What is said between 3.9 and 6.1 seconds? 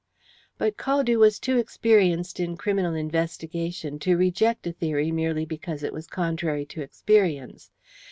to reject a theory merely because it was